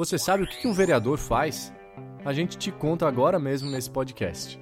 [0.00, 1.70] Você sabe o que um vereador faz?
[2.24, 4.58] A gente te conta agora mesmo nesse podcast.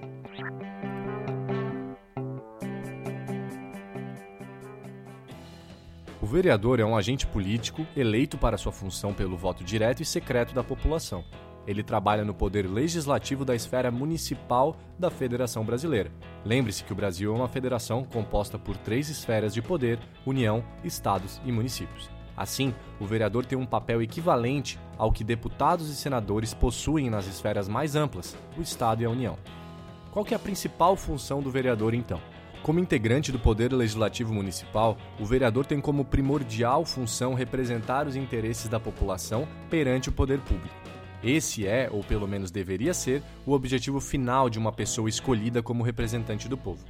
[6.20, 10.52] O vereador é um agente político eleito para sua função pelo voto direto e secreto
[10.52, 11.24] da população.
[11.68, 16.10] Ele trabalha no poder legislativo da esfera municipal da Federação Brasileira.
[16.44, 21.40] Lembre-se que o Brasil é uma federação composta por três esferas de poder: União, Estados
[21.44, 22.17] e municípios.
[22.38, 27.68] Assim, o vereador tem um papel equivalente ao que deputados e senadores possuem nas esferas
[27.68, 29.36] mais amplas, o Estado e a União.
[30.12, 32.20] Qual é a principal função do vereador então?
[32.62, 38.68] Como integrante do Poder Legislativo Municipal, o vereador tem como primordial função representar os interesses
[38.68, 40.74] da população perante o poder público.
[41.24, 45.82] Esse é, ou pelo menos deveria ser, o objetivo final de uma pessoa escolhida como
[45.82, 46.84] representante do povo.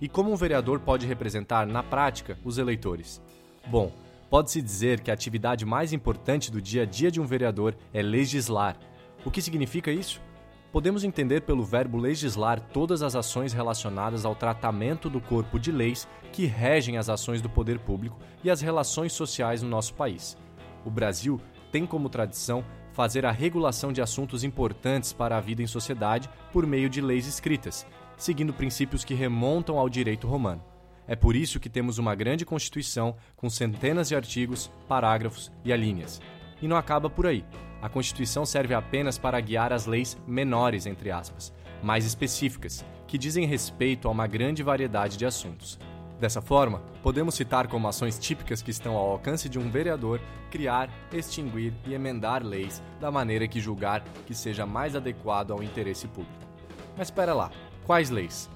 [0.00, 3.20] E como um vereador pode representar, na prática, os eleitores?
[3.66, 3.92] Bom,
[4.30, 8.02] pode-se dizer que a atividade mais importante do dia a dia de um vereador é
[8.02, 8.76] legislar.
[9.24, 10.20] O que significa isso?
[10.72, 16.06] Podemos entender pelo verbo legislar todas as ações relacionadas ao tratamento do corpo de leis
[16.32, 20.36] que regem as ações do poder público e as relações sociais no nosso país.
[20.84, 21.40] O Brasil
[21.72, 26.66] tem como tradição fazer a regulação de assuntos importantes para a vida em sociedade por
[26.66, 30.62] meio de leis escritas, seguindo princípios que remontam ao direito romano.
[31.08, 36.20] É por isso que temos uma grande Constituição com centenas de artigos, parágrafos e alíneas.
[36.60, 37.44] E não acaba por aí.
[37.80, 43.46] A Constituição serve apenas para guiar as leis menores, entre aspas, mais específicas, que dizem
[43.46, 45.78] respeito a uma grande variedade de assuntos.
[46.18, 50.18] Dessa forma, podemos citar como ações típicas que estão ao alcance de um vereador
[50.50, 56.08] criar, extinguir e emendar leis da maneira que julgar que seja mais adequado ao interesse
[56.08, 56.46] público.
[56.96, 57.50] Mas espera lá,
[57.84, 58.48] quais leis?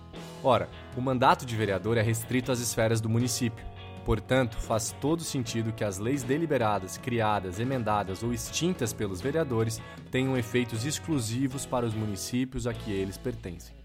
[0.43, 3.65] Ora, o mandato de vereador é restrito às esferas do município.
[4.05, 9.81] Portanto, faz todo sentido que as leis deliberadas, criadas, emendadas ou extintas pelos vereadores
[10.11, 13.77] tenham efeitos exclusivos para os municípios a que eles pertencem.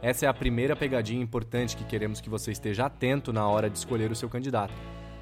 [0.00, 3.76] Essa é a primeira pegadinha importante que queremos que você esteja atento na hora de
[3.76, 4.72] escolher o seu candidato.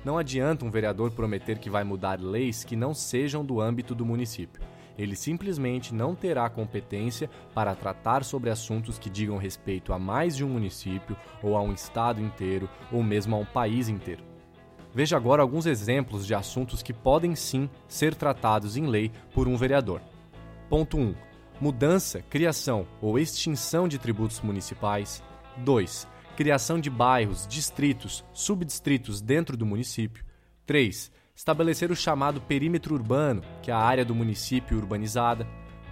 [0.04, 4.06] Não adianta um vereador prometer que vai mudar leis que não sejam do âmbito do
[4.06, 4.62] município.
[4.98, 10.44] Ele simplesmente não terá competência para tratar sobre assuntos que digam respeito a mais de
[10.44, 14.24] um município, ou a um estado inteiro, ou mesmo a um país inteiro.
[14.94, 19.56] Veja agora alguns exemplos de assuntos que podem sim ser tratados em lei por um
[19.56, 20.00] vereador.
[20.70, 21.26] Ponto 1
[21.60, 25.22] mudança, criação ou extinção de tributos municipais.
[25.58, 26.06] 2.
[26.36, 30.24] Criação de bairros, distritos, subdistritos dentro do município.
[30.66, 31.10] 3.
[31.36, 35.46] Estabelecer o chamado perímetro urbano, que é a área do município urbanizada.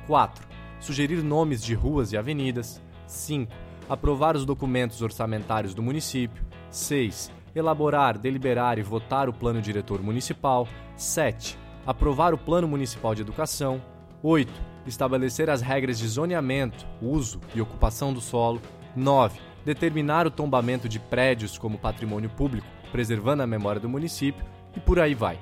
[0.06, 0.48] 4.
[0.80, 2.80] Sugerir nomes de ruas e avenidas.
[3.06, 3.52] 5.
[3.86, 6.42] Aprovar os documentos orçamentários do município.
[6.70, 7.30] 6.
[7.54, 10.66] Elaborar, deliberar e votar o plano diretor municipal.
[10.96, 11.58] 7.
[11.86, 13.82] Aprovar o plano municipal de educação.
[14.22, 18.60] 8 estabelecer as regras de zoneamento, uso e ocupação do solo.
[18.94, 19.40] 9.
[19.64, 24.44] Determinar o tombamento de prédios como patrimônio público, preservando a memória do município,
[24.76, 25.38] e por aí vai.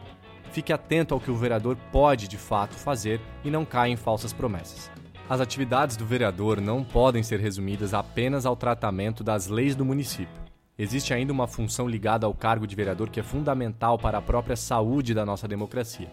[0.53, 4.33] Fique atento ao que o vereador pode de fato fazer e não caia em falsas
[4.33, 4.91] promessas.
[5.29, 10.43] As atividades do vereador não podem ser resumidas apenas ao tratamento das leis do município.
[10.79, 14.57] Existe ainda uma função ligada ao cargo de vereador que é fundamental para a própria
[14.57, 16.09] saúde da nossa democracia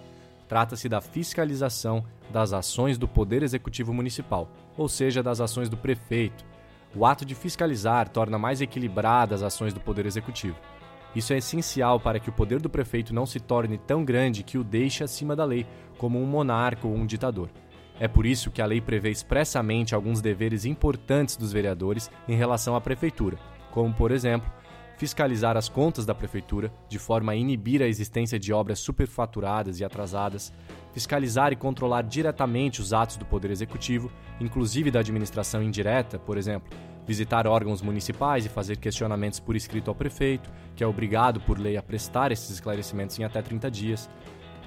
[0.49, 6.43] Trata-se da fiscalização das ações do Poder Executivo Municipal, ou seja, das ações do prefeito.
[6.95, 10.57] O ato de fiscalizar torna mais equilibradas as ações do Poder Executivo.
[11.15, 14.57] Isso é essencial para que o poder do prefeito não se torne tão grande que
[14.57, 15.65] o deixe acima da lei,
[15.97, 17.49] como um monarca ou um ditador.
[17.99, 22.75] É por isso que a lei prevê expressamente alguns deveres importantes dos vereadores em relação
[22.75, 23.37] à prefeitura,
[23.71, 24.49] como, por exemplo,
[24.99, 29.85] fiscalizar as contas da prefeitura, de forma a inibir a existência de obras superfaturadas e
[29.85, 30.53] atrasadas,
[30.93, 34.11] fiscalizar e controlar diretamente os atos do Poder Executivo,
[34.41, 36.69] inclusive da administração indireta, por exemplo,
[37.09, 41.75] visitar órgãos municipais e fazer questionamentos por escrito ao prefeito, que é obrigado por lei
[41.75, 44.07] a prestar esses esclarecimentos em até 30 dias.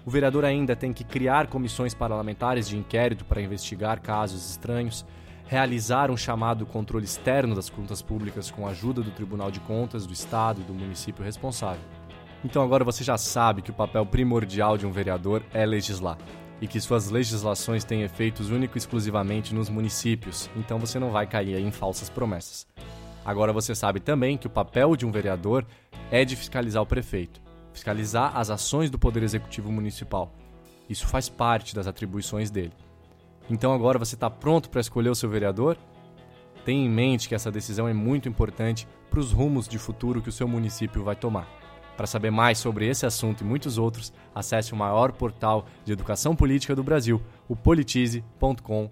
[0.05, 5.07] O vereador ainda tem que criar comissões parlamentares de inquérito para investigar casos estranhos
[5.47, 10.07] realizar um chamado controle externo das contas públicas com a ajuda do Tribunal de Contas
[10.07, 11.85] do Estado e do município responsável.
[12.45, 16.17] Então agora você já sabe que o papel primordial de um vereador é legislar
[16.63, 21.27] e que suas legislações têm efeitos único e exclusivamente nos municípios, então você não vai
[21.27, 22.69] cair em falsas promessas.
[23.25, 25.67] Agora você sabe também que o papel de um vereador
[26.09, 27.43] é de fiscalizar o prefeito,
[27.73, 30.33] fiscalizar as ações do Poder Executivo Municipal.
[30.89, 32.73] Isso faz parte das atribuições dele.
[33.51, 35.77] Então agora você está pronto para escolher o seu vereador?
[36.65, 40.29] Tenha em mente que essa decisão é muito importante para os rumos de futuro que
[40.29, 41.62] o seu município vai tomar.
[41.97, 46.35] Para saber mais sobre esse assunto e muitos outros, acesse o maior portal de educação
[46.35, 48.83] política do Brasil, o politize.com.br.